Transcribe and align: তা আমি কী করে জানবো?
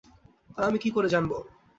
তা 0.55 0.61
আমি 0.67 0.77
কী 0.79 0.89
করে 0.91 1.07
জানবো? 1.09 1.37